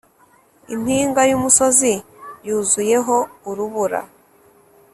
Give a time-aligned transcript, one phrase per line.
[0.73, 1.93] impinga yumusozi
[2.47, 3.17] yuzuyeho
[3.49, 4.01] urubura.